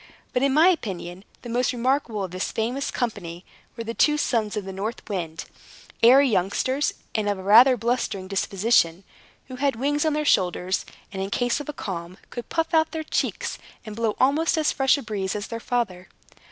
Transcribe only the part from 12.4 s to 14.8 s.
puff out their cheeks, and blow almost as